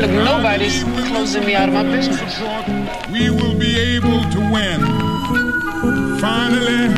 Look, 0.00 0.10
nobody's 0.10 0.82
closing 0.84 1.44
me 1.44 1.54
out 1.54 1.68
of 1.68 1.74
my 1.74 1.82
business. 1.82 2.40
We 3.10 3.30
will 3.30 3.58
be 3.58 3.78
able 3.78 4.22
to 4.30 4.40
win. 4.50 4.80
Finally, 6.18 6.94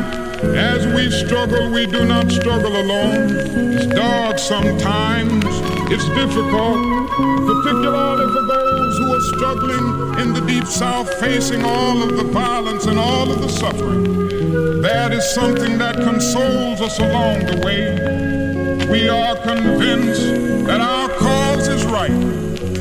as 0.57 0.87
we 0.95 1.11
struggle, 1.11 1.71
we 1.71 1.85
do 1.85 2.05
not 2.05 2.31
struggle 2.31 2.75
alone. 2.75 3.35
It's 3.75 3.85
dark 3.87 4.39
sometimes, 4.39 5.43
it's 5.91 6.07
difficult, 6.09 7.09
particularly 7.45 8.33
for 8.33 8.45
those 8.47 8.97
who 8.97 9.13
are 9.13 9.21
struggling 9.35 10.19
in 10.21 10.33
the 10.33 10.41
deep 10.47 10.65
south, 10.65 11.13
facing 11.19 11.63
all 11.63 12.01
of 12.01 12.15
the 12.15 12.23
violence 12.23 12.85
and 12.85 12.97
all 12.97 13.29
of 13.29 13.41
the 13.41 13.49
suffering. 13.49 14.81
That 14.81 15.11
is 15.11 15.29
something 15.33 15.77
that 15.79 15.95
consoles 15.95 16.81
us 16.81 16.97
along 16.99 17.45
the 17.45 17.61
way. 17.65 18.87
We 18.89 19.09
are 19.09 19.35
convinced 19.35 20.65
that 20.67 20.79
our 20.79 21.09
cause 21.09 21.67
is 21.67 21.83
right. 21.85 22.34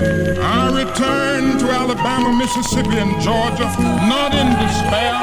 I 0.06 0.70
return 0.70 1.58
to 1.58 1.66
Alabama, 1.70 2.32
Mississippi, 2.36 2.98
and 2.98 3.12
Georgia, 3.20 3.68
not 4.08 4.34
in 4.34 4.48
despair, 4.60 5.16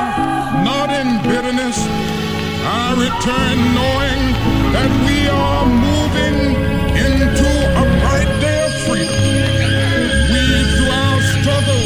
not 0.66 0.90
in 0.90 1.22
bitterness. 1.24 1.78
I 2.64 2.94
return 2.98 3.58
knowing 3.78 4.22
that 4.74 4.92
we 5.06 5.30
are 5.30 5.66
moving 5.66 6.38
into 6.98 7.50
a 7.82 7.84
bright 8.02 8.32
day 8.42 8.60
of 8.66 8.74
freedom. 8.86 9.22
We, 10.34 10.44
through 10.74 10.94
our 11.06 11.20
struggle, 11.36 11.84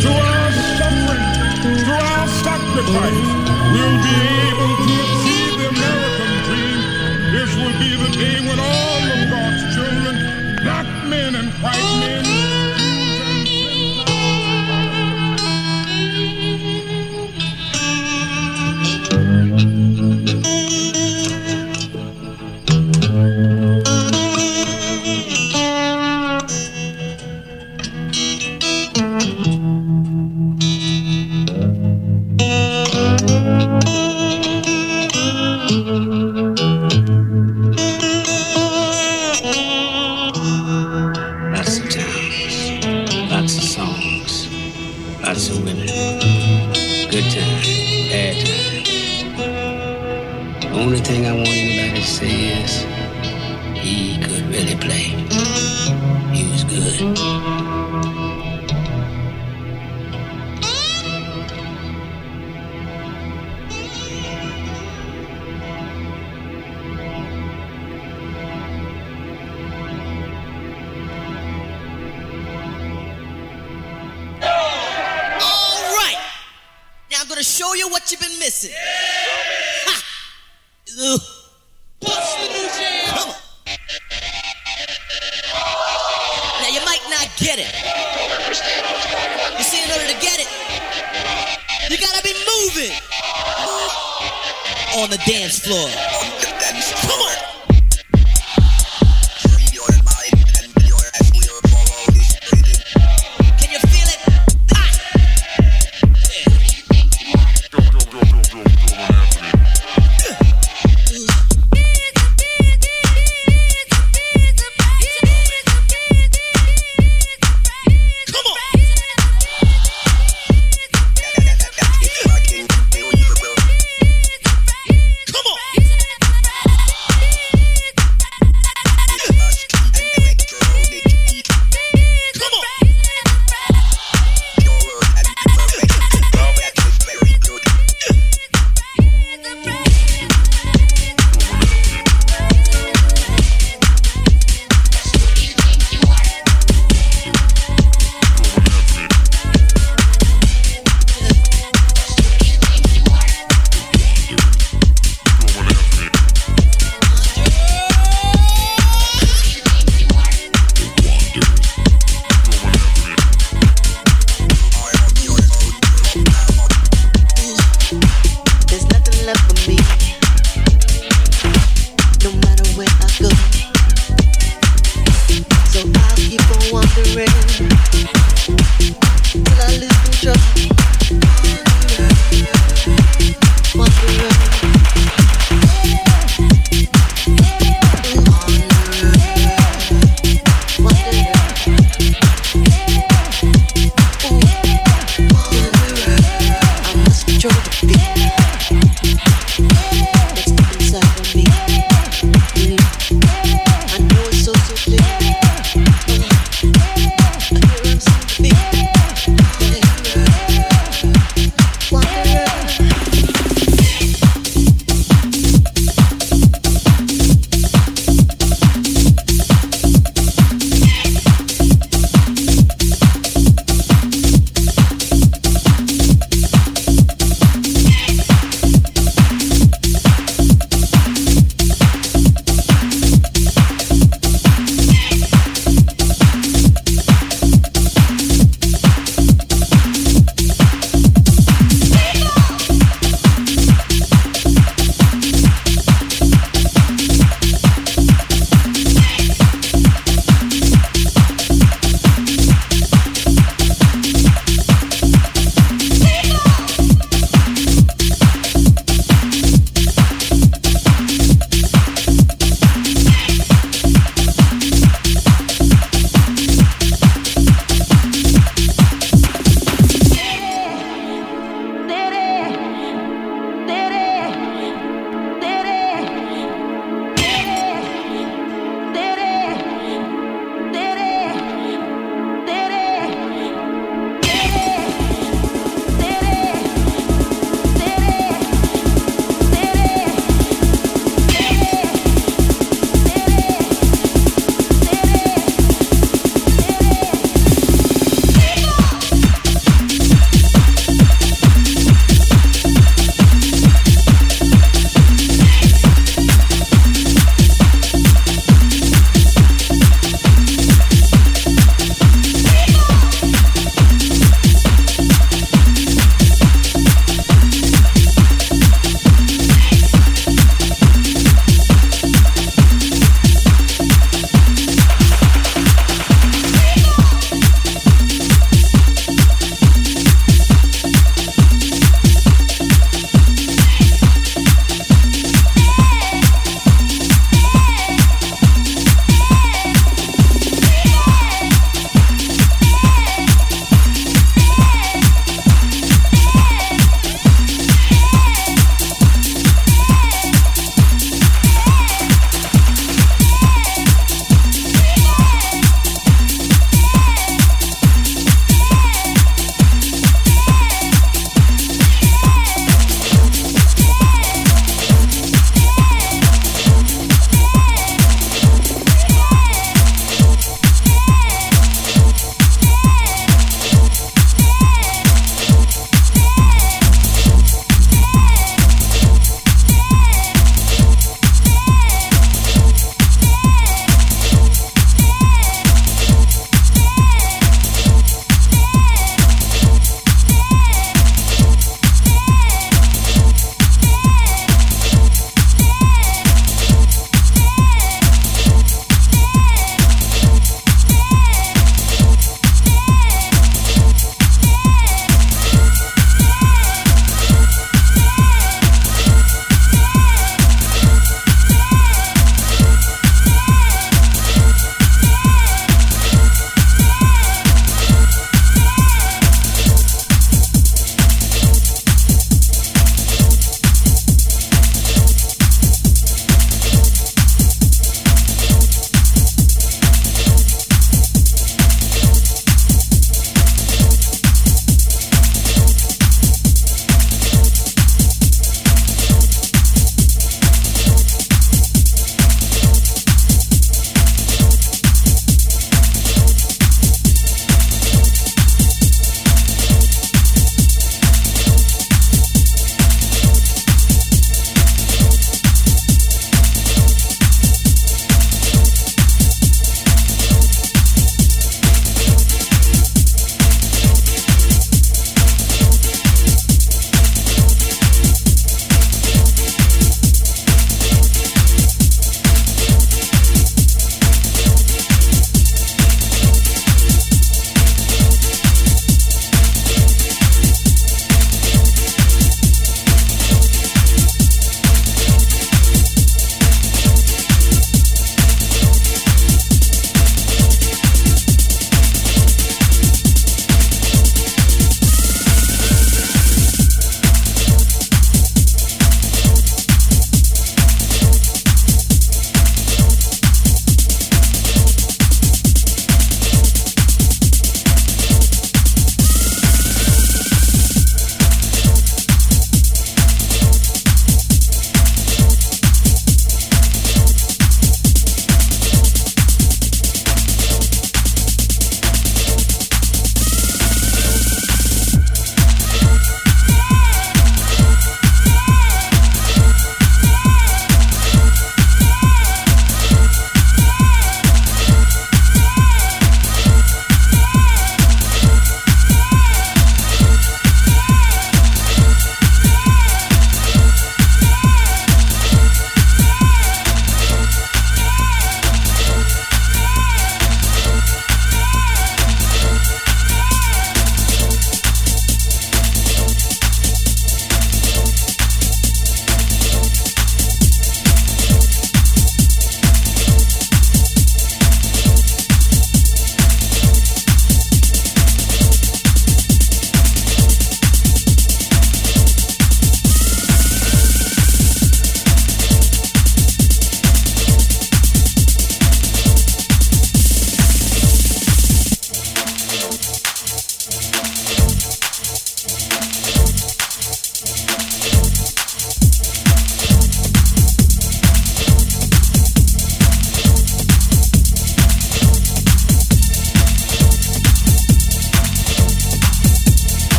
through 0.00 0.20
our 0.20 0.50
suffering, 0.78 1.26
through 1.84 2.04
our 2.14 2.26
sacrifice, 2.44 3.20
will 3.74 3.96
be 4.04 4.16
able 4.48 4.72
to 4.84 4.94
achieve 5.04 5.52
the 5.60 5.66
American 5.72 6.32
dream. 6.48 6.78
This 7.32 7.50
will 7.56 7.76
be 7.80 7.90
the 7.96 8.10
day 8.16 8.36
when 8.48 8.58
all 8.60 8.79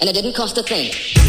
and 0.00 0.08
it 0.08 0.14
didn't 0.14 0.34
cost 0.34 0.56
a 0.58 0.62
thing. 0.62 1.19